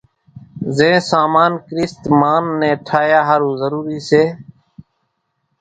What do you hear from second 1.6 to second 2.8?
ڪريست مانَ ني